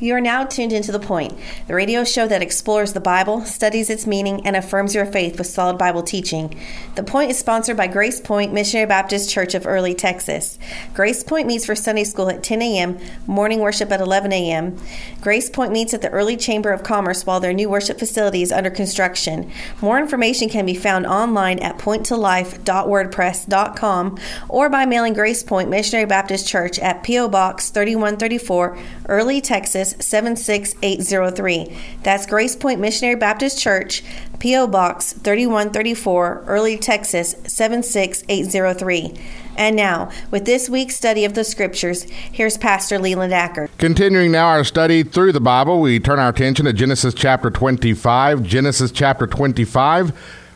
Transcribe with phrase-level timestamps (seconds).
[0.00, 3.90] You are now tuned into The Point, the radio show that explores the Bible, studies
[3.90, 6.58] its meaning, and affirms your faith with solid Bible teaching.
[6.94, 10.58] The Point is sponsored by Grace Point Missionary Baptist Church of Early, Texas.
[10.94, 14.78] Grace Point meets for Sunday school at 10 a.m., morning worship at 11 a.m.
[15.20, 18.52] Grace Point meets at the Early Chamber of Commerce while their new worship facility is
[18.52, 19.52] under construction.
[19.82, 26.48] More information can be found online at pointtolife.wordpress.com or by mailing Grace Point Missionary Baptist
[26.48, 27.28] Church at P.O.
[27.28, 31.76] Box 3134, Early, Texas 76803.
[32.02, 34.02] That's Grace Point Missionary Baptist Church,
[34.38, 34.66] P.O.
[34.68, 39.20] Box 3134, Early, Texas 76803.
[39.56, 43.68] And now, with this week's study of the Scriptures, here's Pastor Leland Acker.
[43.78, 48.42] Continuing now our study through the Bible, we turn our attention to Genesis chapter 25.
[48.42, 50.12] Genesis chapter 25.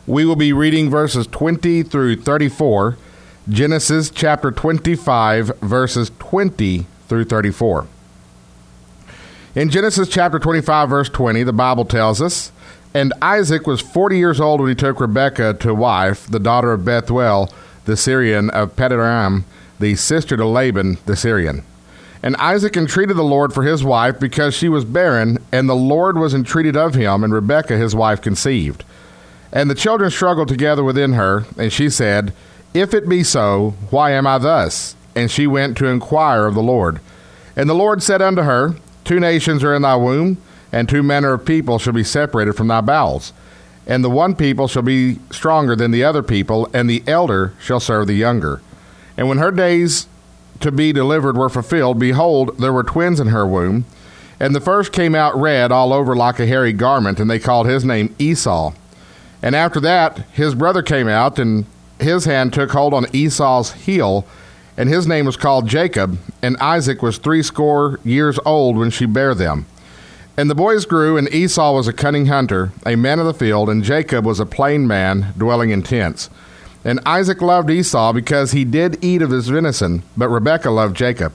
[0.07, 2.97] We will be reading verses 20 through 34.
[3.47, 7.87] Genesis chapter 25, verses 20 through 34.
[9.55, 12.51] In Genesis chapter 25, verse 20, the Bible tells us,
[12.93, 16.83] And Isaac was 40 years old when he took Rebekah to wife, the daughter of
[16.83, 17.49] Bethuel,
[17.85, 19.45] the Syrian of Padanaram,
[19.79, 21.63] the sister to Laban, the Syrian.
[22.21, 26.17] And Isaac entreated the Lord for his wife because she was barren, and the Lord
[26.17, 28.83] was entreated of him, and Rebekah his wife conceived.
[29.53, 32.33] And the children struggled together within her, and she said,
[32.73, 34.97] If it be so, why am I thus?
[35.15, 36.99] And she went to inquire of the Lord.
[37.55, 38.75] And the Lord said unto her,
[39.05, 40.37] Two nations are in thy womb,
[40.71, 43.31] and two manner of people shall be separated from thy bowels.
[43.87, 47.79] And the one people shall be stronger than the other people, and the elder shall
[47.79, 48.61] serve the younger.
[49.15, 50.07] And when her days
[50.59, 53.85] to be delivered were fulfilled, behold, there were twins in her womb.
[54.39, 57.67] And the first came out red all over like a hairy garment, and they called
[57.67, 58.73] his name Esau.
[59.41, 61.65] And after that, his brother came out, and
[61.99, 64.25] his hand took hold on Esau's heel,
[64.77, 69.33] and his name was called Jacob, and Isaac was threescore years old when she bare
[69.33, 69.65] them.
[70.37, 73.69] And the boys grew, and Esau was a cunning hunter, a man of the field,
[73.69, 76.29] and Jacob was a plain man, dwelling in tents.
[76.83, 81.31] And Isaac loved Esau because he did eat of his venison, but Rebekah loved Jacob.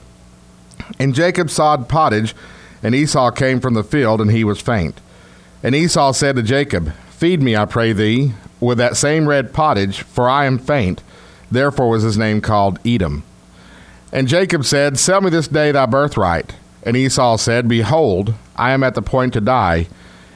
[0.99, 2.35] And Jacob sawed pottage,
[2.83, 4.99] and Esau came from the field, and he was faint.
[5.63, 10.01] And Esau said to Jacob, Feed me, I pray thee, with that same red pottage,
[10.01, 11.01] for I am faint.
[11.49, 13.23] Therefore was his name called Edom.
[14.11, 16.55] And Jacob said, Sell me this day thy birthright.
[16.83, 19.87] And Esau said, Behold, I am at the point to die,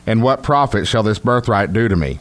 [0.06, 2.20] and what profit shall this birthright do to me?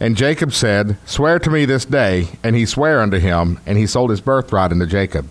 [0.00, 2.28] And Jacob said, Swear to me this day.
[2.42, 5.28] And he sware unto him, and he sold his birthright unto Jacob.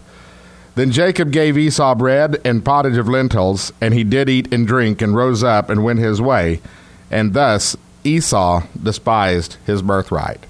[0.75, 5.01] Then Jacob gave Esau bread and pottage of lentils, and he did eat and drink,
[5.01, 6.61] and rose up and went his way.
[7.11, 10.45] And thus Esau despised his birthright.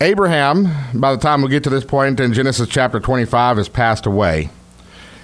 [0.00, 4.06] Abraham, by the time we get to this point in Genesis chapter 25, has passed
[4.06, 4.48] away.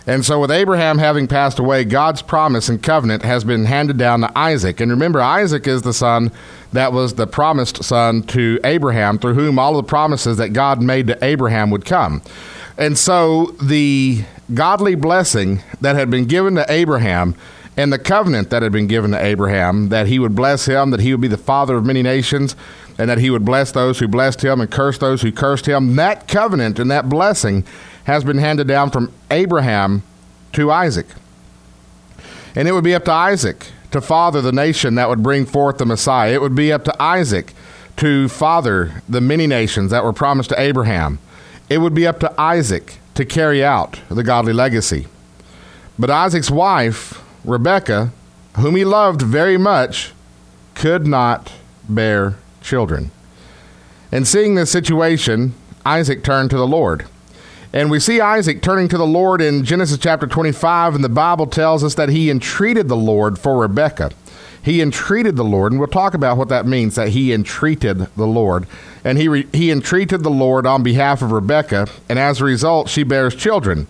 [0.05, 4.21] And so, with Abraham having passed away, God's promise and covenant has been handed down
[4.21, 4.81] to Isaac.
[4.81, 6.33] And remember, Isaac is the son
[6.73, 11.07] that was the promised son to Abraham, through whom all the promises that God made
[11.07, 12.21] to Abraham would come.
[12.77, 17.37] And so, the godly blessing that had been given to Abraham
[17.77, 21.01] and the covenant that had been given to Abraham that he would bless him, that
[21.01, 22.55] he would be the father of many nations,
[22.99, 25.97] and that he would bless those who blessed him and curse those who cursed him.
[25.97, 27.65] That covenant and that blessing
[28.05, 30.03] has been handed down from Abraham
[30.53, 31.06] to Isaac.
[32.54, 35.78] And it would be up to Isaac to father the nation that would bring forth
[35.78, 36.34] the Messiah.
[36.34, 37.53] It would be up to Isaac
[37.97, 41.19] to father the many nations that were promised to Abraham.
[41.69, 45.06] It would be up to Isaac to carry out the godly legacy.
[45.99, 48.10] But Isaac's wife, Rebekah,
[48.56, 50.12] whom he loved very much,
[50.75, 51.53] could not
[51.88, 53.11] bear children.
[54.11, 55.55] And seeing this situation,
[55.85, 57.07] Isaac turned to the Lord.
[57.73, 61.47] And we see Isaac turning to the Lord in Genesis chapter 25, and the Bible
[61.47, 64.13] tells us that he entreated the Lord for Rebekah.
[64.63, 68.27] He entreated the Lord, and we'll talk about what that means that he entreated the
[68.27, 68.67] Lord.
[69.03, 72.89] And he, re- he entreated the Lord on behalf of Rebekah, and as a result,
[72.89, 73.89] she bears children.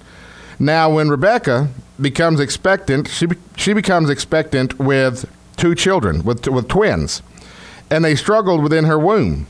[0.59, 1.69] Now, when Rebekah
[2.01, 7.23] becomes expectant, she, be- she becomes expectant with two children, with, with twins
[7.91, 9.47] and they struggled within her womb.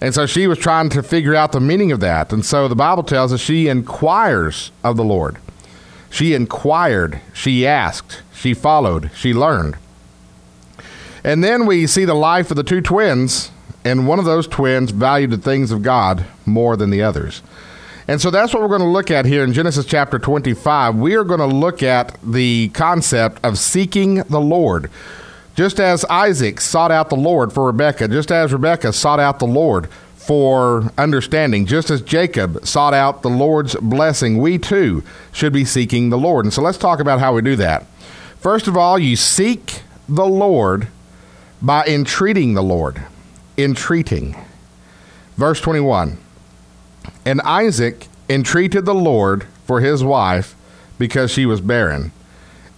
[0.00, 2.32] And so she was trying to figure out the meaning of that.
[2.32, 5.38] And so the Bible tells us she inquires of the Lord.
[6.10, 9.76] She inquired, she asked, she followed, she learned.
[11.24, 13.50] And then we see the life of the two twins,
[13.84, 17.42] and one of those twins valued the things of God more than the others.
[18.06, 20.94] And so that's what we're going to look at here in Genesis chapter 25.
[20.94, 24.90] We are going to look at the concept of seeking the Lord.
[25.58, 29.44] Just as Isaac sought out the Lord for Rebekah, just as Rebekah sought out the
[29.44, 31.66] Lord for understanding.
[31.66, 35.02] Just as Jacob sought out the Lord's blessing, we too
[35.32, 36.44] should be seeking the Lord.
[36.44, 37.86] And so let's talk about how we do that.
[38.38, 40.86] First of all, you seek the Lord
[41.60, 43.02] by entreating the Lord.
[43.56, 44.36] Entreating.
[45.36, 46.18] Verse 21
[47.24, 50.54] And Isaac entreated the Lord for his wife
[51.00, 52.12] because she was barren.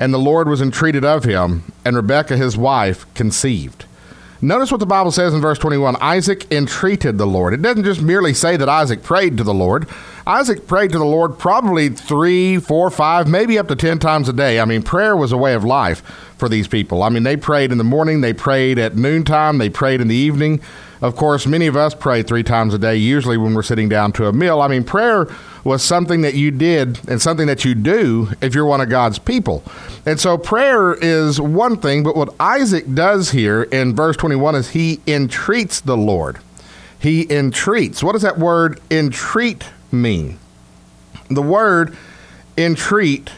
[0.00, 3.84] And the Lord was entreated of him, and Rebekah his wife conceived.
[4.42, 7.52] Notice what the Bible says in verse 21 Isaac entreated the Lord.
[7.52, 9.86] It doesn't just merely say that Isaac prayed to the Lord.
[10.26, 14.32] Isaac prayed to the Lord probably three, four, five, maybe up to 10 times a
[14.32, 14.58] day.
[14.58, 16.00] I mean, prayer was a way of life
[16.38, 17.02] for these people.
[17.02, 20.14] I mean, they prayed in the morning, they prayed at noontime, they prayed in the
[20.14, 20.62] evening.
[21.00, 24.12] Of course, many of us pray three times a day, usually when we're sitting down
[24.12, 24.60] to a meal.
[24.60, 25.26] I mean, prayer
[25.64, 29.18] was something that you did and something that you do if you're one of God's
[29.18, 29.62] people.
[30.04, 34.70] And so prayer is one thing, but what Isaac does here in verse 21 is
[34.70, 36.38] he entreats the Lord.
[36.98, 38.02] He entreats.
[38.02, 40.38] What does that word entreat mean?
[41.30, 41.96] The word
[42.58, 43.30] entreat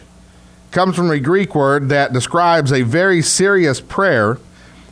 [0.72, 4.38] comes from a Greek word that describes a very serious prayer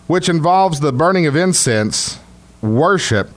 [0.06, 2.19] which involves the burning of incense
[2.62, 3.30] worship,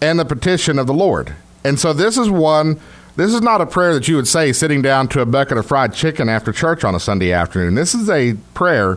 [0.00, 1.34] and the petition of the Lord.
[1.64, 2.80] And so this is one,
[3.16, 5.66] this is not a prayer that you would say sitting down to a bucket of
[5.66, 7.74] fried chicken after church on a Sunday afternoon.
[7.74, 8.94] This is a prayer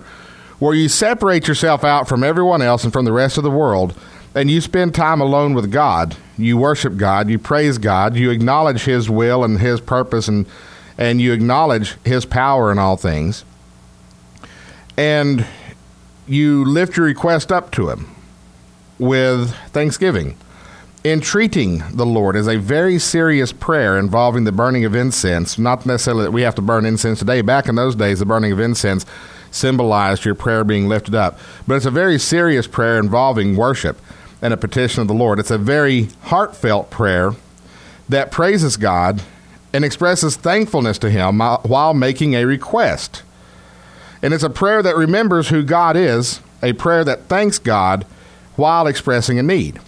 [0.60, 3.96] where you separate yourself out from everyone else and from the rest of the world
[4.34, 6.16] and you spend time alone with God.
[6.38, 10.46] You worship God, you praise God, you acknowledge His will and His purpose, and,
[10.98, 13.44] and you acknowledge His power in all things.
[14.98, 15.46] And
[16.28, 18.16] you lift your request up to Him
[19.02, 20.38] with thanksgiving.
[21.04, 25.58] Entreating the Lord is a very serious prayer involving the burning of incense.
[25.58, 27.42] Not necessarily that we have to burn incense today.
[27.42, 29.04] Back in those days, the burning of incense
[29.50, 31.40] symbolized your prayer being lifted up.
[31.68, 34.00] But it's a very serious prayer involving worship
[34.40, 35.40] and a petition of the Lord.
[35.40, 37.32] It's a very heartfelt prayer
[38.08, 39.24] that praises God
[39.74, 43.24] and expresses thankfulness to Him while making a request.
[44.22, 48.06] And it's a prayer that remembers who God is, a prayer that thanks God
[48.56, 49.80] while expressing a need.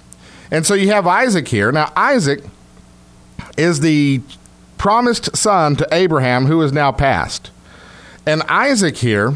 [0.52, 1.72] And so you have Isaac here.
[1.72, 2.44] Now, Isaac
[3.58, 4.22] is the
[4.78, 7.52] promised son to Abraham who is now passed.
[8.26, 9.34] And Isaac here,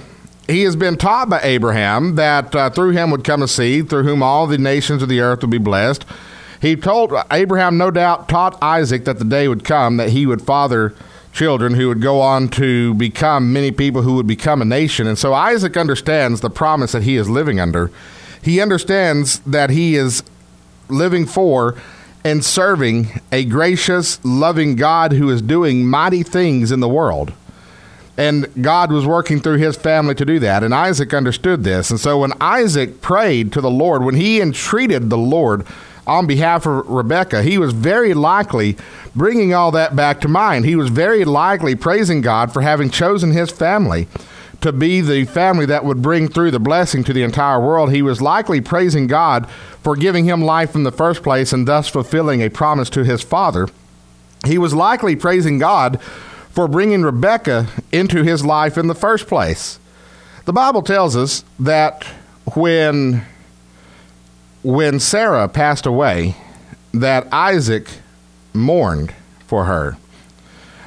[0.48, 4.04] he has been taught by Abraham that uh, through him would come a seed through
[4.04, 6.06] whom all the nations of the earth would be blessed.
[6.62, 10.42] He told Abraham, no doubt, taught Isaac that the day would come that he would
[10.42, 10.96] father
[11.34, 15.06] children who would go on to become many people who would become a nation.
[15.06, 17.92] And so Isaac understands the promise that he is living under.
[18.42, 20.24] He understands that he is
[20.90, 21.76] living for
[22.24, 27.34] and serving a gracious, loving God who is doing mighty things in the world.
[28.18, 30.64] And God was working through his family to do that.
[30.64, 31.92] And Isaac understood this.
[31.92, 35.66] And so when Isaac prayed to the Lord, when he entreated the Lord
[36.08, 38.76] on behalf of Rebekah, he was very likely
[39.16, 40.66] bringing all that back to mind.
[40.66, 44.08] He was very likely praising God for having chosen his family
[44.62, 48.02] to be the family that would bring through the blessing to the entire world, he
[48.02, 49.50] was likely praising God
[49.82, 53.22] for giving him life in the first place and thus fulfilling a promise to his
[53.22, 53.68] father.
[54.46, 56.02] He was likely praising God
[56.50, 59.80] for bringing Rebekah into his life in the first place.
[60.46, 62.04] The Bible tells us that
[62.56, 63.26] when
[64.64, 66.36] when Sarah passed away,
[66.94, 67.90] that Isaac
[68.54, 69.14] mourned
[69.46, 69.98] for her.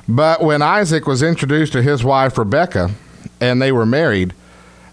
[0.08, 2.90] But when Isaac was introduced to his wife Rebekah,
[3.40, 4.34] and they were married,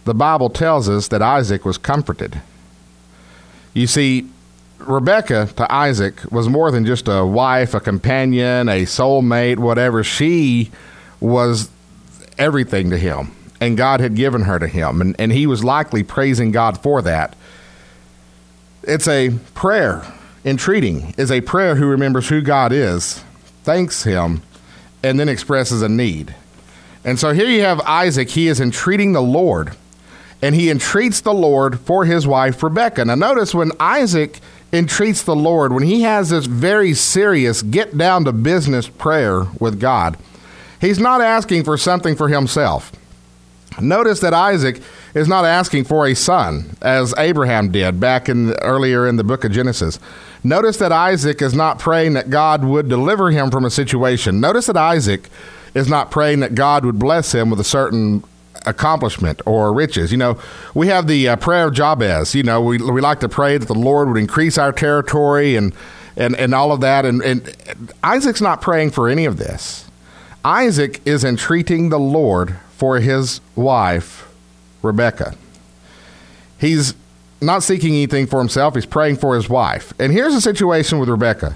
[0.06, 2.42] the Bible tells us that Isaac was comforted.
[3.74, 4.28] You see,
[4.80, 10.04] Rebekah to Isaac was more than just a wife, a companion, a soulmate, whatever.
[10.04, 10.72] She
[11.20, 11.70] was
[12.38, 16.04] everything to him, and God had given her to him, and, and he was likely
[16.04, 17.36] praising God for that.
[18.84, 20.06] It's a prayer.
[20.46, 23.24] Entreating is a prayer who remembers who God is,
[23.64, 24.42] thanks him,
[25.04, 26.34] and then expresses a need.
[27.08, 28.32] And so here you have Isaac.
[28.32, 29.78] He is entreating the Lord,
[30.42, 33.06] and he entreats the Lord for his wife Rebekah.
[33.06, 34.42] Now, notice when Isaac
[34.74, 39.80] entreats the Lord, when he has this very serious get down to business prayer with
[39.80, 40.18] God,
[40.82, 42.92] he's not asking for something for himself.
[43.80, 44.82] Notice that Isaac
[45.14, 49.46] is not asking for a son as Abraham did back in earlier in the book
[49.46, 49.98] of Genesis.
[50.44, 54.42] Notice that Isaac is not praying that God would deliver him from a situation.
[54.42, 55.30] Notice that Isaac
[55.78, 58.24] is not praying that God would bless him with a certain
[58.66, 60.12] accomplishment or riches.
[60.12, 60.40] You know,
[60.74, 62.34] we have the uh, prayer of Jabez.
[62.34, 65.74] You know, we, we like to pray that the Lord would increase our territory and,
[66.16, 67.06] and, and all of that.
[67.06, 67.56] And, and
[68.04, 69.86] Isaac's not praying for any of this.
[70.44, 74.28] Isaac is entreating the Lord for his wife,
[74.82, 75.36] Rebekah.
[76.60, 76.96] He's
[77.40, 79.94] not seeking anything for himself, he's praying for his wife.
[80.00, 81.56] And here's the situation with Rebekah.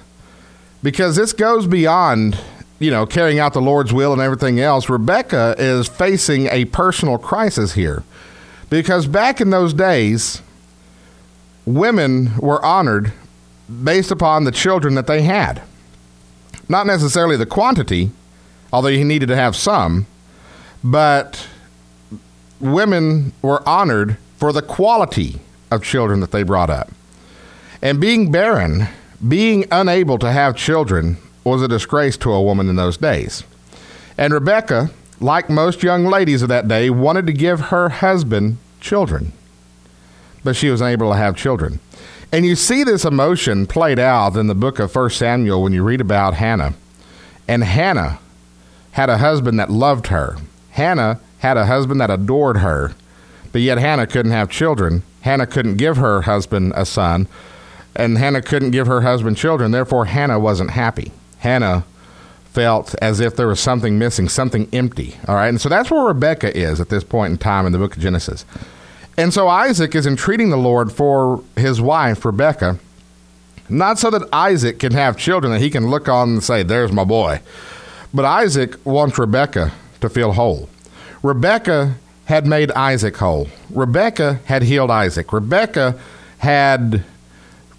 [0.80, 2.38] Because this goes beyond,
[2.82, 4.88] you know, carrying out the Lord's will and everything else.
[4.88, 8.02] Rebekah is facing a personal crisis here.
[8.70, 10.42] Because back in those days,
[11.64, 13.12] women were honored
[13.84, 15.62] based upon the children that they had.
[16.68, 18.10] Not necessarily the quantity,
[18.72, 20.06] although you needed to have some,
[20.82, 21.46] but
[22.60, 26.90] women were honored for the quality of children that they brought up.
[27.80, 28.88] And being barren,
[29.26, 33.44] being unable to have children, was a disgrace to a woman in those days.
[34.16, 39.32] And Rebekah, like most young ladies of that day, wanted to give her husband children,
[40.44, 41.80] but she was unable to have children.
[42.32, 45.82] And you see this emotion played out in the book of 1 Samuel when you
[45.82, 46.74] read about Hannah.
[47.46, 48.18] And Hannah
[48.92, 50.36] had a husband that loved her.
[50.70, 52.94] Hannah had a husband that adored her,
[53.52, 55.02] but yet Hannah couldn't have children.
[55.22, 57.28] Hannah couldn't give her husband a son,
[57.94, 59.70] and Hannah couldn't give her husband children.
[59.70, 61.12] Therefore, Hannah wasn't happy.
[61.42, 61.84] Hannah
[62.52, 65.16] felt as if there was something missing, something empty.
[65.26, 67.78] All right, and so that's where Rebekah is at this point in time in the
[67.78, 68.44] book of Genesis.
[69.16, 72.78] And so Isaac is entreating the Lord for his wife, Rebekah,
[73.68, 76.92] not so that Isaac can have children that he can look on and say, There's
[76.92, 77.40] my boy.
[78.14, 80.68] But Isaac wants Rebekah to feel whole.
[81.22, 81.96] Rebekah
[82.26, 83.48] had made Isaac whole.
[83.70, 85.32] Rebekah had healed Isaac.
[85.32, 85.98] Rebekah
[86.38, 87.02] had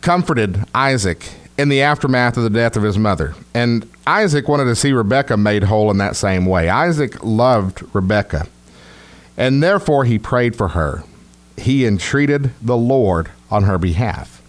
[0.02, 3.36] comforted Isaac in the aftermath of the death of his mother.
[3.54, 6.70] And Isaac wanted to see Rebekah made whole in that same way.
[6.70, 8.48] Isaac loved Rebekah.
[9.38, 11.04] And therefore he prayed for her
[11.58, 14.42] he entreated the Lord on her behalf.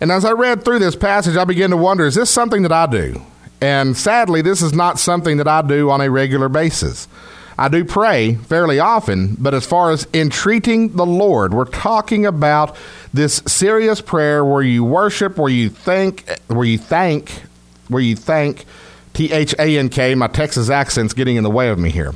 [0.00, 2.72] And as I read through this passage, I began to wonder is this something that
[2.72, 3.22] I do?
[3.60, 7.08] And sadly, this is not something that I do on a regular basis.
[7.56, 12.76] I do pray fairly often, but as far as entreating the Lord, we're talking about
[13.12, 17.42] this serious prayer where you worship, where you think, where you thank,
[17.88, 18.64] where you thank,
[19.12, 22.12] T H A N K, my Texas accent's getting in the way of me here.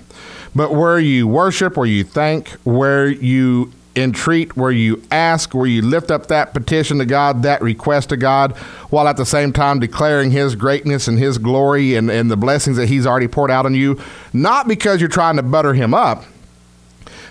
[0.57, 5.83] But where you worship, where you thank, where you entreat, where you ask, where you
[5.83, 8.57] lift up that petition to God, that request to God,
[8.91, 12.77] while at the same time declaring His greatness and His glory and, and the blessings
[12.77, 14.01] that He's already poured out on you,
[14.33, 16.25] not because you're trying to butter Him up,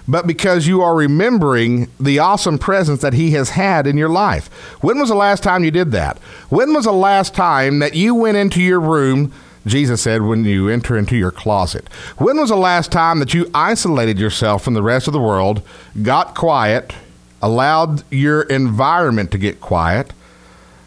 [0.07, 4.47] but because you are remembering the awesome presence that He has had in your life.
[4.81, 6.17] When was the last time you did that?
[6.49, 9.33] When was the last time that you went into your room?
[9.65, 11.87] Jesus said, when you enter into your closet.
[12.17, 15.61] When was the last time that you isolated yourself from the rest of the world,
[16.01, 16.93] got quiet,
[17.41, 20.13] allowed your environment to get quiet,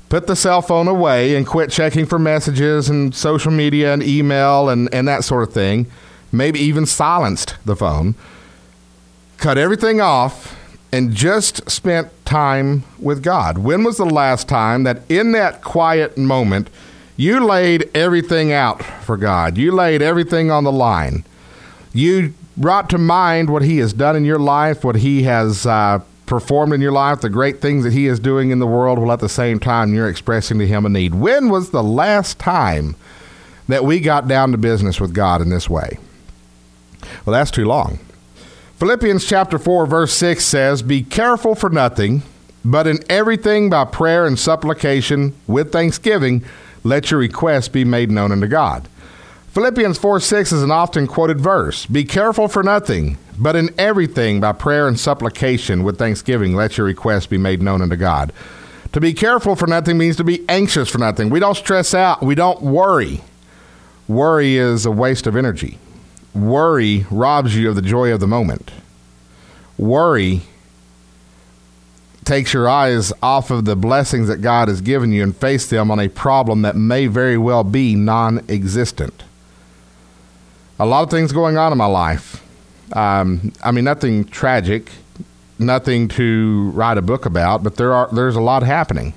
[0.08, 4.68] put the cell phone away, and quit checking for messages and social media and email
[4.68, 5.86] and, and that sort of thing?
[6.32, 8.14] Maybe even silenced the phone,
[9.36, 10.56] cut everything off,
[10.92, 13.58] and just spent time with God.
[13.58, 16.70] When was the last time that in that quiet moment,
[17.20, 19.58] you laid everything out for God.
[19.58, 21.26] You laid everything on the line.
[21.92, 26.00] You brought to mind what He has done in your life, what He has uh,
[26.24, 29.12] performed in your life, the great things that He is doing in the world, while
[29.12, 31.14] at the same time you're expressing to Him a need.
[31.14, 32.96] When was the last time
[33.68, 35.98] that we got down to business with God in this way?
[37.26, 37.98] Well, that's too long.
[38.78, 42.22] Philippians chapter 4, verse 6 says, Be careful for nothing,
[42.64, 46.42] but in everything by prayer and supplication with thanksgiving
[46.84, 48.88] let your requests be made known unto God.
[49.48, 51.84] Philippians 4 6 is an often quoted verse.
[51.86, 56.86] Be careful for nothing, but in everything by prayer and supplication with thanksgiving, let your
[56.86, 58.32] requests be made known unto God.
[58.92, 61.30] To be careful for nothing means to be anxious for nothing.
[61.30, 63.22] We don't stress out, we don't worry.
[64.06, 65.78] Worry is a waste of energy.
[66.34, 68.70] Worry robs you of the joy of the moment.
[69.78, 70.42] Worry
[72.30, 75.90] takes your eyes off of the blessings that God has given you and face them
[75.90, 79.24] on a problem that may very well be non existent.
[80.78, 82.40] A lot of things going on in my life.
[82.92, 84.92] Um, I mean, nothing tragic,
[85.58, 89.12] nothing to write a book about, but there are there's a lot happening.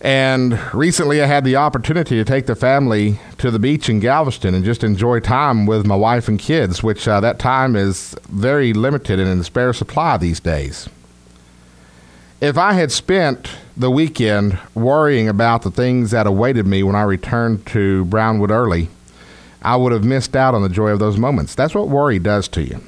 [0.00, 4.52] And recently, I had the opportunity to take the family to the beach in Galveston
[4.52, 8.72] and just enjoy time with my wife and kids, which uh, that time is very
[8.72, 10.88] limited and in spare supply these days
[12.40, 17.02] if I had spent the weekend worrying about the things that awaited me when I
[17.02, 18.88] returned to Brownwood early,
[19.62, 21.54] I would have missed out on the joy of those moments.
[21.54, 22.80] That's what worry does to you.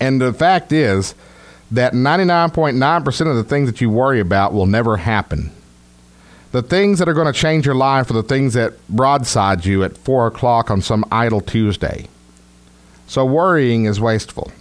[0.00, 1.14] And the fact is
[1.70, 5.50] that 99.9% of the things that you worry about will never happen.
[6.52, 9.82] The things that are going to change your life are the things that broadside you
[9.82, 12.08] at 4 o'clock on some idle Tuesday.
[13.06, 14.52] So worrying is wasteful.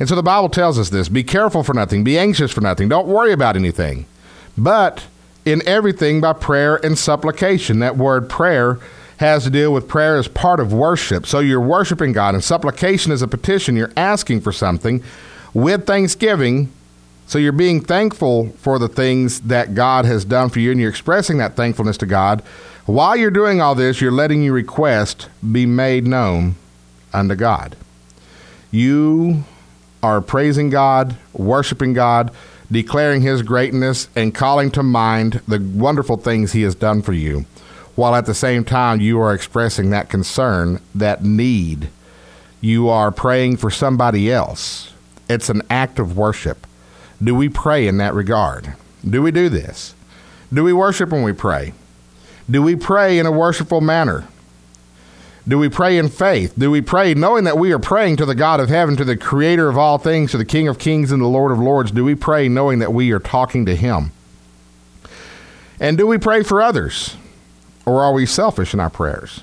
[0.00, 2.88] And so the Bible tells us this be careful for nothing, be anxious for nothing,
[2.88, 4.06] don't worry about anything.
[4.58, 5.04] But
[5.44, 7.78] in everything by prayer and supplication.
[7.78, 8.78] That word prayer
[9.18, 11.26] has to deal with prayer as part of worship.
[11.26, 13.76] So you're worshiping God, and supplication is a petition.
[13.76, 15.02] You're asking for something
[15.52, 16.72] with thanksgiving.
[17.26, 20.90] So you're being thankful for the things that God has done for you, and you're
[20.90, 22.42] expressing that thankfulness to God.
[22.86, 26.56] While you're doing all this, you're letting your request be made known
[27.12, 27.76] unto God.
[28.72, 29.44] You
[30.02, 32.32] are praising God, worshiping God,
[32.70, 37.44] declaring His greatness, and calling to mind the wonderful things He has done for you,
[37.94, 41.90] while at the same time you are expressing that concern, that need.
[42.60, 44.92] You are praying for somebody else.
[45.28, 46.66] It's an act of worship.
[47.22, 48.74] Do we pray in that regard?
[49.08, 49.94] Do we do this?
[50.52, 51.72] Do we worship when we pray?
[52.50, 54.26] Do we pray in a worshipful manner?
[55.48, 56.54] Do we pray in faith?
[56.58, 59.16] Do we pray knowing that we are praying to the God of heaven, to the
[59.16, 61.90] creator of all things, to the King of kings and the Lord of lords?
[61.90, 64.12] Do we pray knowing that we are talking to him?
[65.80, 67.16] And do we pray for others?
[67.86, 69.40] Or are we selfish in our prayers?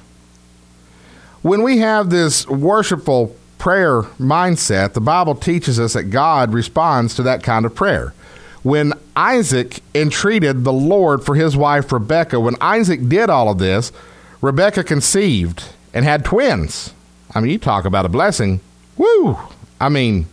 [1.42, 7.24] When we have this worshipful prayer mindset, the Bible teaches us that God responds to
[7.24, 8.14] that kind of prayer.
[8.62, 13.92] When Isaac entreated the Lord for his wife Rebekah, when Isaac did all of this,
[14.42, 15.64] Rebekah conceived
[15.98, 16.94] and had twins.
[17.34, 18.62] I mean, you talk about a blessing.
[18.98, 19.36] Woo!
[19.82, 20.28] I mean,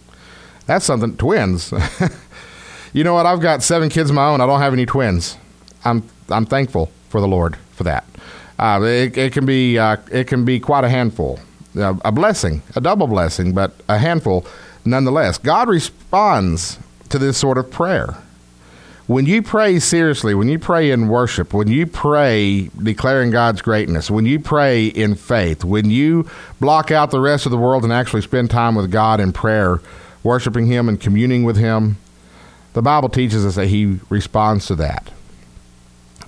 [0.66, 1.16] that's something.
[1.16, 1.72] Twins.
[2.92, 3.24] you know what?
[3.24, 4.42] I've got seven kids of my own.
[4.42, 5.38] I don't have any twins.
[5.82, 8.04] I'm I'm thankful for the Lord for that.
[8.58, 11.40] Uh, it, it, can be uh, it can be quite a handful,
[11.78, 14.46] uh, a blessing, a double blessing, but a handful
[14.84, 15.38] nonetheless.
[15.38, 16.78] God responds
[17.08, 18.18] to this sort of prayer
[19.06, 24.10] when you pray seriously, when you pray in worship, when you pray declaring God's greatness,
[24.10, 27.92] when you pray in faith, when you block out the rest of the world and
[27.92, 29.80] actually spend time with God in prayer,
[30.22, 31.98] worshiping Him and communing with Him,
[32.72, 35.10] the Bible teaches us that He responds to that.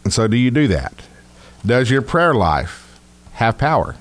[0.05, 0.95] And so, do you do that?
[1.65, 3.01] Does your prayer life
[3.33, 3.97] have power?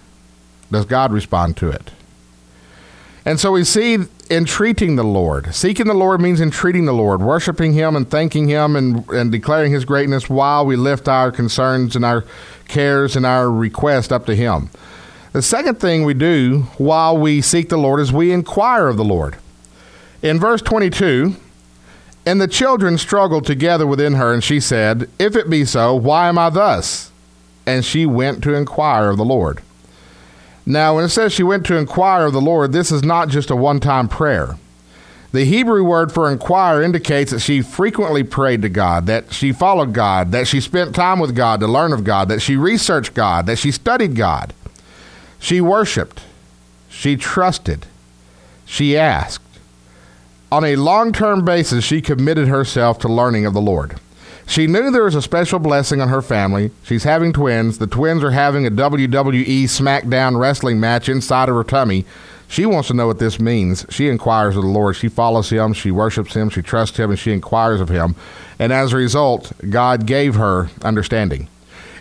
[0.70, 1.92] Does God respond to it?
[3.26, 3.98] And so we see
[4.30, 5.54] entreating the Lord.
[5.54, 9.72] Seeking the Lord means entreating the Lord, worshiping Him and thanking Him and, and declaring
[9.72, 12.26] His greatness while we lift our concerns and our
[12.68, 14.70] cares and our requests up to Him.
[15.34, 19.04] The second thing we do while we seek the Lord is we inquire of the
[19.04, 19.36] Lord.
[20.22, 21.36] In verse 22,
[22.26, 26.28] and the children struggled together within her, and she said, If it be so, why
[26.28, 27.12] am I thus?
[27.66, 29.62] And she went to inquire of the Lord.
[30.66, 33.50] Now, when it says she went to inquire of the Lord, this is not just
[33.50, 34.58] a one time prayer.
[35.32, 39.94] The Hebrew word for inquire indicates that she frequently prayed to God, that she followed
[39.94, 43.46] God, that she spent time with God to learn of God, that she researched God,
[43.46, 44.54] that she studied God.
[45.38, 46.22] She worshiped.
[46.90, 47.86] She trusted.
[48.66, 49.44] She asked.
[50.52, 54.00] On a long term basis, she committed herself to learning of the Lord.
[54.48, 56.72] She knew there was a special blessing on her family.
[56.84, 57.78] She's having twins.
[57.80, 62.06] The twins are having a WWE SmackDown wrestling match inside of her tummy.
[62.48, 63.86] She wants to know what this means.
[63.90, 64.96] She inquires of the Lord.
[64.96, 65.74] She follows him.
[65.74, 66.50] She worships him.
[66.50, 68.16] She trusts him, and she inquires of him.
[68.60, 71.48] And as a result, God gave her understanding.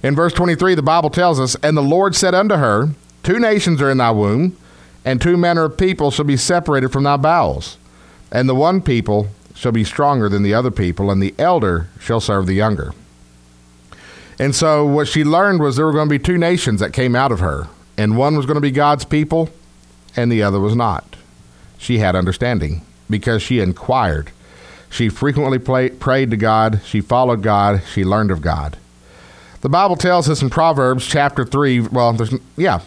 [0.03, 2.91] In verse 23, the Bible tells us, And the Lord said unto her,
[3.23, 4.55] Two nations are in thy womb,
[5.03, 7.79] and two manner of people shall be separated from thy bowels.
[8.31, 12.21] And the one people shall be stronger than the other people, and the elder shall
[12.21, 12.93] serve the younger.
[14.39, 17.15] And so, what she learned was there were going to be two nations that came
[17.15, 19.49] out of her, and one was going to be God's people,
[20.17, 21.17] and the other was not.
[21.79, 24.33] She had understanding because she inquired.
[24.91, 28.77] She frequently play, prayed to God, she followed God, she learned of God.
[29.61, 32.81] The Bible tells us in Proverbs chapter 3, well, there's, yeah,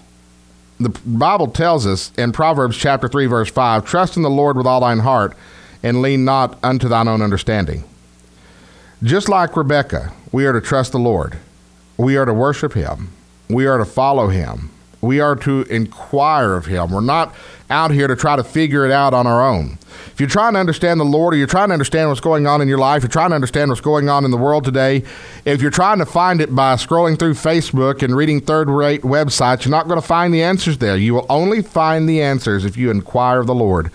[0.80, 4.67] the Bible tells us in Proverbs chapter 3, verse 5 Trust in the Lord with
[4.67, 5.36] all thine heart
[5.83, 7.83] and lean not unto thine own understanding.
[9.03, 11.37] Just like Rebekah, we are to trust the Lord.
[11.97, 13.09] We are to worship Him.
[13.49, 14.71] We are to follow Him.
[15.01, 16.91] We are to inquire of Him.
[16.91, 17.35] We're not
[17.69, 19.77] out here to try to figure it out on our own.
[20.11, 22.61] If you're trying to understand the Lord or you're trying to understand what's going on
[22.61, 25.03] in your life, you're trying to understand what's going on in the world today,
[25.45, 29.65] if you're trying to find it by scrolling through Facebook and reading third rate websites,
[29.65, 30.97] you're not going to find the answers there.
[30.97, 33.91] You will only find the answers if you inquire of the Lord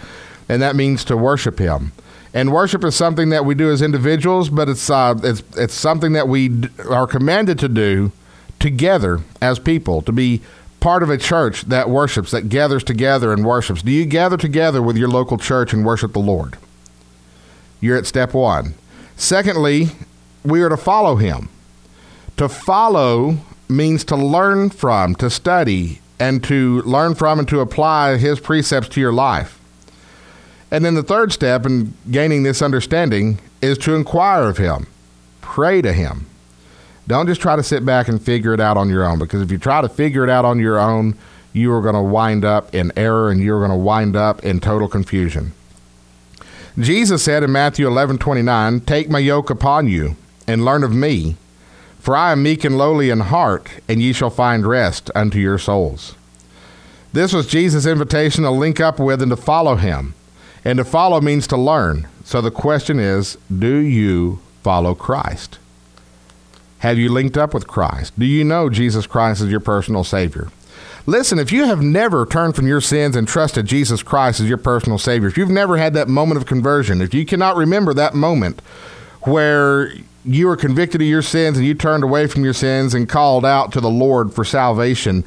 [0.53, 1.93] and that means to worship Him.
[2.35, 6.12] And worship is something that we do as individuals, but it's uh, it's it's something
[6.12, 8.12] that we d- are commanded to do
[8.61, 10.43] together as people to be
[10.79, 13.81] part of a church that worships, that gathers together and worships.
[13.81, 16.59] Do you gather together with your local church and worship the Lord?
[17.81, 18.75] You're at step one.
[19.17, 19.93] Secondly,
[20.45, 21.49] we are to follow Him.
[22.37, 23.38] To follow
[23.71, 28.91] means to learn from, to study, and to learn from and to apply His precepts
[28.91, 29.59] to your life.
[30.73, 34.87] And then the third step in gaining this understanding is to inquire of Him,
[35.43, 36.27] pray to Him.
[37.07, 39.53] Don't just try to sit back and figure it out on your own, because if
[39.53, 41.15] you try to figure it out on your own,
[41.53, 44.61] you are going to wind up in error and you're going to wind up in
[44.61, 45.53] total confusion.
[46.79, 51.37] Jesus said in Matthew 11 29, Take my yoke upon you and learn of me,
[51.99, 55.59] for I am meek and lowly in heart, and ye shall find rest unto your
[55.59, 56.15] souls.
[57.13, 60.15] This was Jesus' invitation to link up with and to follow him.
[60.64, 62.09] And to follow means to learn.
[62.25, 65.59] So the question is do you follow Christ?
[66.79, 68.18] Have you linked up with Christ?
[68.18, 70.51] Do you know Jesus Christ as your personal Savior?
[71.07, 74.59] Listen, if you have never turned from your sins and trusted Jesus Christ as your
[74.59, 78.14] personal Savior, if you've never had that moment of conversion, if you cannot remember that
[78.14, 78.61] moment
[79.22, 79.92] where
[80.25, 83.44] you were convicted of your sins and you turned away from your sins and called
[83.44, 85.25] out to the Lord for salvation,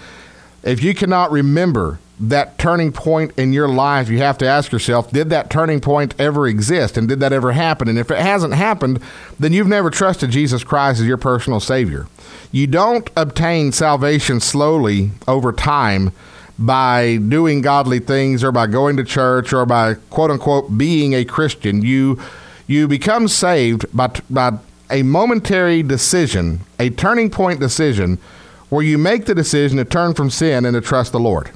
[0.63, 5.11] if you cannot remember that turning point in your life, you have to ask yourself,
[5.11, 6.97] did that turning point ever exist?
[6.97, 7.87] And did that ever happen?
[7.87, 9.01] And if it hasn't happened,
[9.39, 12.07] then you've never trusted Jesus Christ as your personal Savior.
[12.51, 16.13] You don't obtain salvation slowly over time
[16.57, 21.25] by doing godly things or by going to church or by quote unquote being a
[21.25, 21.81] Christian.
[21.81, 22.19] You
[22.67, 24.53] you become saved by by
[24.89, 28.19] a momentary decision, a turning point decision
[28.69, 31.51] where you make the decision to turn from sin and to trust the Lord.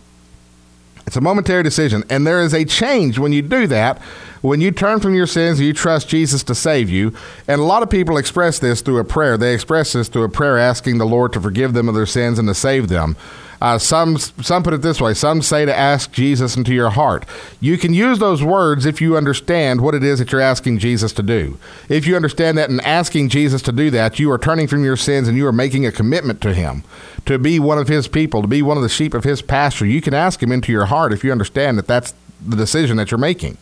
[1.10, 2.04] It's a momentary decision.
[2.08, 3.98] And there is a change when you do that,
[4.41, 7.15] when you turn from your sins you trust Jesus to save you.
[7.48, 9.36] And a lot of people express this through a prayer.
[9.36, 12.38] They express this through a prayer asking the Lord to forgive them of their sins
[12.38, 13.17] and to save them.
[13.62, 15.13] Uh, some some put it this way.
[15.13, 17.26] Some say to ask Jesus into your heart.
[17.60, 21.12] You can use those words if you understand what it is that you're asking Jesus
[21.13, 21.58] to do.
[21.89, 24.98] If you understand that in asking Jesus to do that, you are turning from your
[24.98, 26.84] sins and you are making a commitment to Him
[27.26, 29.86] to be one of His people, to be one of the sheep of His pasture.
[29.86, 32.13] You can ask Him into your heart if you understand that that's
[32.45, 33.58] the decision that you're making.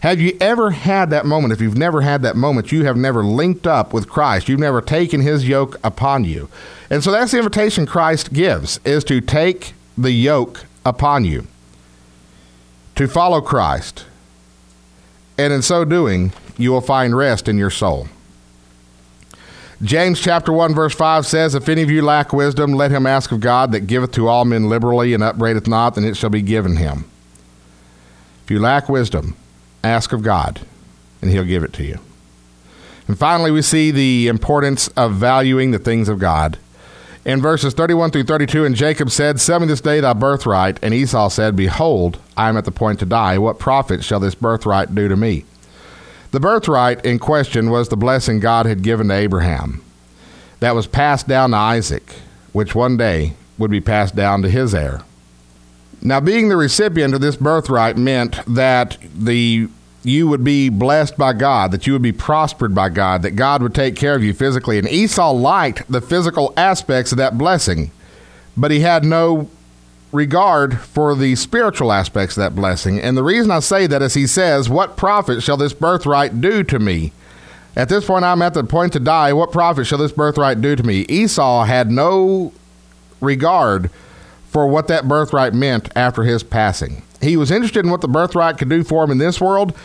[0.00, 1.52] Have you ever had that moment?
[1.52, 4.48] If you've never had that moment, you have never linked up with Christ.
[4.48, 6.48] You've never taken his yoke upon you.
[6.88, 11.48] And so that's the invitation Christ gives is to take the yoke upon you.
[12.94, 14.06] To follow Christ.
[15.36, 18.08] And in so doing, you will find rest in your soul.
[19.82, 23.30] James chapter 1 verse 5 says, If any of you lack wisdom, let him ask
[23.30, 26.42] of God that giveth to all men liberally and upbraideth not, and it shall be
[26.42, 27.04] given him.
[28.44, 29.36] If you lack wisdom,
[29.88, 30.60] ask of God,
[31.20, 31.98] and He'll give it to you.
[33.06, 36.58] And finally, we see the importance of valuing the things of God.
[37.24, 40.78] In verses 31 through 32, and Jacob said, Sell me this day thy birthright.
[40.82, 43.38] And Esau said, Behold, I am at the point to die.
[43.38, 45.44] What profit shall this birthright do to me?
[46.30, 49.82] The birthright in question was the blessing God had given to Abraham
[50.60, 52.14] that was passed down to Isaac,
[52.52, 55.02] which one day would be passed down to his heir.
[56.00, 59.68] Now, being the recipient of this birthright meant that the
[60.08, 63.62] you would be blessed by God, that you would be prospered by God, that God
[63.62, 64.78] would take care of you physically.
[64.78, 67.90] And Esau liked the physical aspects of that blessing,
[68.56, 69.48] but he had no
[70.12, 72.98] regard for the spiritual aspects of that blessing.
[73.00, 76.62] And the reason I say that is he says, What profit shall this birthright do
[76.64, 77.12] to me?
[77.76, 79.32] At this point, I'm at the point to die.
[79.32, 81.06] What profit shall this birthright do to me?
[81.08, 82.52] Esau had no
[83.20, 83.90] regard
[84.48, 87.02] for what that birthright meant after his passing.
[87.20, 89.76] He was interested in what the birthright could do for him in this world,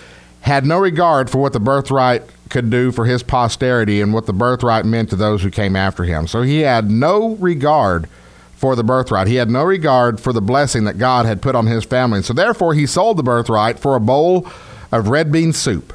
[0.44, 4.34] had no regard for what the birthright could do for his posterity and what the
[4.34, 6.28] birthright meant to those who came after him.
[6.28, 8.10] So he had no regard
[8.54, 9.28] for the birthright.
[9.28, 12.18] He had no regard for the blessing that God had put on his family.
[12.18, 14.46] And so therefore he sold the birthright for a bowl
[14.92, 15.94] of red bean soup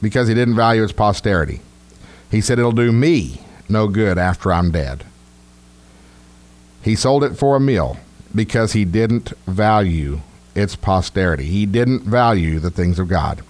[0.00, 1.60] because he didn't value its posterity.
[2.30, 5.04] He said it'll do me no good after I'm dead.
[6.80, 7.96] He sold it for a meal
[8.32, 10.20] because he didn't value
[10.54, 11.46] its posterity.
[11.46, 13.42] He didn't value the things of God.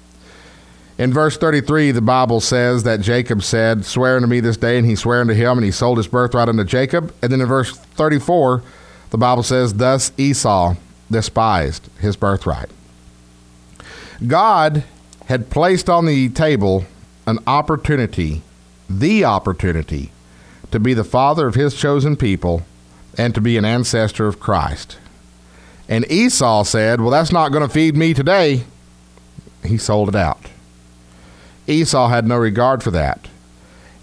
[0.96, 4.86] In verse 33, the Bible says that Jacob said, Swear unto me this day, and
[4.86, 7.12] he sware unto him, and he sold his birthright unto Jacob.
[7.20, 8.62] And then in verse 34,
[9.10, 10.76] the Bible says, Thus Esau
[11.10, 12.70] despised his birthright.
[14.24, 14.84] God
[15.26, 16.84] had placed on the table
[17.26, 18.42] an opportunity,
[18.88, 20.12] the opportunity,
[20.70, 22.62] to be the father of his chosen people
[23.18, 24.98] and to be an ancestor of Christ.
[25.88, 28.64] And Esau said, Well, that's not going to feed me today.
[29.64, 30.50] He sold it out.
[31.66, 33.28] Esau had no regard for that.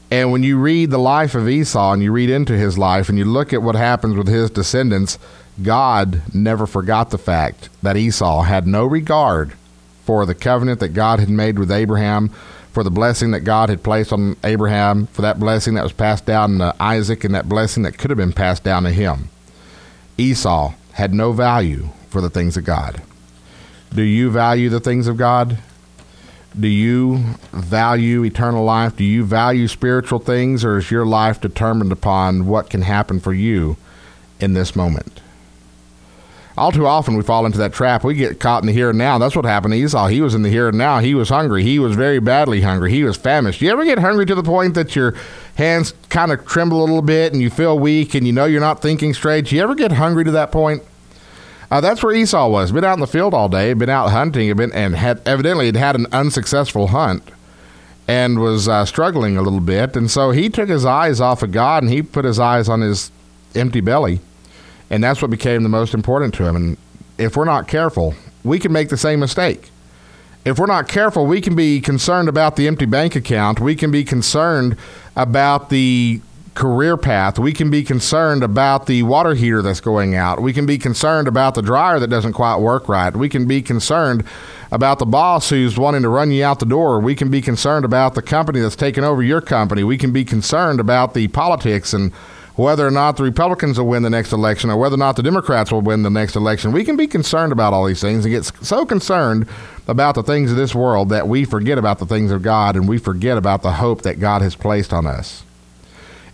[0.09, 3.17] And when you read the life of Esau and you read into his life and
[3.17, 5.17] you look at what happens with his descendants,
[5.63, 9.53] God never forgot the fact that Esau had no regard
[10.05, 12.29] for the covenant that God had made with Abraham,
[12.73, 16.25] for the blessing that God had placed on Abraham, for that blessing that was passed
[16.25, 19.29] down to Isaac, and that blessing that could have been passed down to him.
[20.17, 23.01] Esau had no value for the things of God.
[23.93, 25.57] Do you value the things of God?
[26.59, 28.97] Do you value eternal life?
[28.97, 33.33] Do you value spiritual things, or is your life determined upon what can happen for
[33.33, 33.77] you
[34.39, 35.21] in this moment?
[36.57, 38.03] All too often, we fall into that trap.
[38.03, 39.17] We get caught in the here and now.
[39.17, 40.07] That's what happened to Esau.
[40.07, 40.99] He was in the here and now.
[40.99, 41.63] He was hungry.
[41.63, 42.91] He was very badly hungry.
[42.91, 43.61] He was famished.
[43.61, 45.15] Do you ever get hungry to the point that your
[45.55, 48.59] hands kind of tremble a little bit and you feel weak and you know you're
[48.59, 49.45] not thinking straight?
[49.45, 50.83] Do you ever get hungry to that point?
[51.71, 52.73] Uh, that's where Esau was.
[52.73, 55.77] Been out in the field all day, been out hunting, been, and had evidently had
[55.77, 57.23] had an unsuccessful hunt,
[58.09, 59.95] and was uh, struggling a little bit.
[59.95, 62.81] And so he took his eyes off of God and he put his eyes on
[62.81, 63.09] his
[63.55, 64.19] empty belly,
[64.89, 66.57] and that's what became the most important to him.
[66.57, 66.77] And
[67.17, 69.69] if we're not careful, we can make the same mistake.
[70.43, 73.61] If we're not careful, we can be concerned about the empty bank account.
[73.61, 74.75] We can be concerned
[75.15, 76.19] about the
[76.53, 77.39] career path.
[77.39, 80.41] We can be concerned about the water heater that's going out.
[80.41, 83.15] We can be concerned about the dryer that doesn't quite work right.
[83.15, 84.25] We can be concerned
[84.71, 86.99] about the boss who's wanting to run you out the door.
[86.99, 89.83] We can be concerned about the company that's taken over your company.
[89.83, 92.11] We can be concerned about the politics and
[92.55, 95.23] whether or not the Republicans will win the next election or whether or not the
[95.23, 96.71] Democrats will win the next election.
[96.71, 99.47] We can be concerned about all these things and get so concerned
[99.87, 102.87] about the things of this world that we forget about the things of God and
[102.87, 105.43] we forget about the hope that God has placed on us.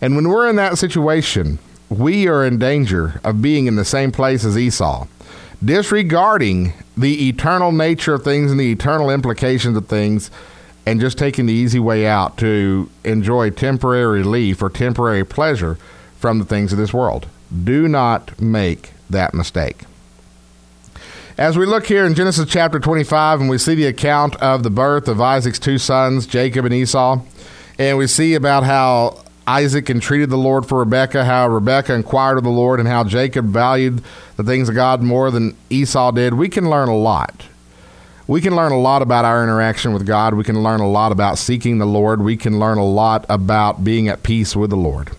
[0.01, 4.11] And when we're in that situation, we are in danger of being in the same
[4.11, 5.07] place as Esau,
[5.63, 10.29] disregarding the eternal nature of things and the eternal implications of things,
[10.85, 15.77] and just taking the easy way out to enjoy temporary relief or temporary pleasure
[16.17, 17.27] from the things of this world.
[17.63, 19.83] Do not make that mistake.
[21.37, 24.69] As we look here in Genesis chapter 25 and we see the account of the
[24.71, 27.21] birth of Isaac's two sons, Jacob and Esau,
[27.77, 32.43] and we see about how Isaac entreated the Lord for Rebekah, how Rebekah inquired of
[32.43, 34.03] the Lord, and how Jacob valued
[34.35, 37.45] the things of God more than Esau did, we can learn a lot.
[38.27, 40.33] We can learn a lot about our interaction with God.
[40.33, 42.21] We can learn a lot about seeking the Lord.
[42.21, 45.11] We can learn a lot about being at peace with the Lord.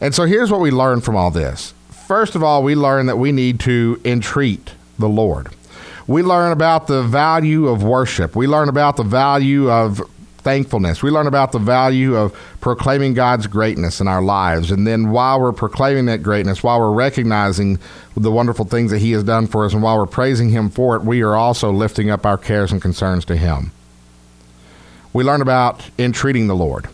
[0.00, 1.74] And so here's what we learn from all this.
[1.90, 5.48] First of all, we learn that we need to entreat the Lord.
[6.06, 8.36] We learn about the value of worship.
[8.36, 10.00] We learn about the value of
[10.46, 11.02] thankfulness.
[11.02, 14.70] We learn about the value of proclaiming God's greatness in our lives.
[14.70, 17.80] And then while we're proclaiming that greatness, while we're recognizing
[18.16, 20.94] the wonderful things that He has done for us, and while we're praising Him for
[20.94, 23.72] it, we are also lifting up our cares and concerns to Him.
[25.12, 26.88] We learn about entreating the Lord.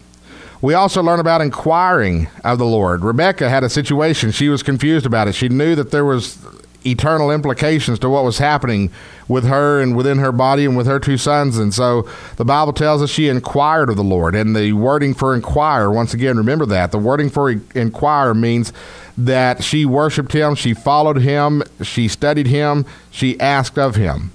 [0.63, 3.05] We also learn about inquiring of the Lord.
[3.05, 4.31] Rebekah had a situation.
[4.31, 5.35] She was confused about it.
[5.35, 6.39] She knew that there was
[6.87, 8.91] eternal implications to what was happening
[9.29, 11.59] with her and within her body and with her two sons.
[11.59, 14.35] And so the Bible tells us she inquired of the Lord.
[14.35, 16.93] And the wording for inquire, once again, remember that.
[16.93, 18.73] The wording for inquire means
[19.17, 24.33] that she worshiped him, she followed him, she studied him, she asked of him.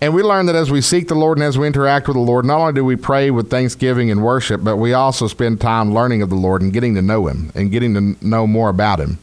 [0.00, 2.20] And we learn that as we seek the Lord and as we interact with the
[2.20, 5.94] Lord, not only do we pray with thanksgiving and worship, but we also spend time
[5.94, 9.00] learning of the Lord and getting to know Him and getting to know more about
[9.00, 9.18] Him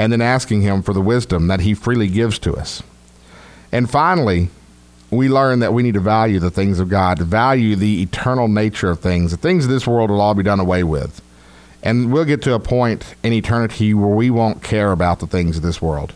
[0.00, 2.82] and then asking Him for the wisdom that He freely gives to us.
[3.70, 4.48] And finally,
[5.10, 8.48] we learn that we need to value the things of God, to value the eternal
[8.48, 9.30] nature of things.
[9.30, 11.20] The things of this world will all be done away with.
[11.82, 15.58] And we'll get to a point in eternity where we won't care about the things
[15.58, 16.14] of this world.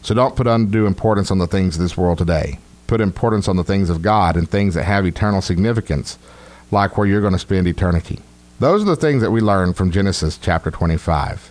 [0.00, 2.60] So don't put undue importance on the things of this world today.
[2.86, 6.20] Put importance on the things of God and things that have eternal significance,
[6.70, 8.20] like where you're going to spend eternity.
[8.60, 11.50] Those are the things that we learn from Genesis chapter 25.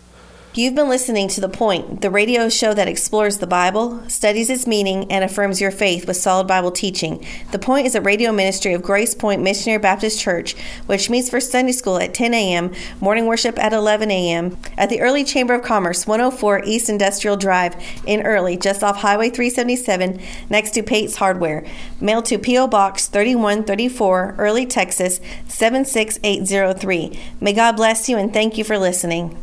[0.58, 4.66] You've been listening to The Point, the radio show that explores the Bible, studies its
[4.66, 7.24] meaning, and affirms your faith with solid Bible teaching.
[7.52, 10.56] The Point is a radio ministry of Grace Point Missionary Baptist Church,
[10.88, 15.00] which meets for Sunday school at 10 a.m., morning worship at 11 a.m., at the
[15.00, 17.76] Early Chamber of Commerce, 104 East Industrial Drive
[18.08, 21.68] in Early, just off Highway 377, next to Pate's Hardware.
[22.02, 22.66] Mail to P.O.
[22.66, 27.20] Box 3134, Early, Texas 76803.
[27.42, 29.38] May God bless you and thank you for listening.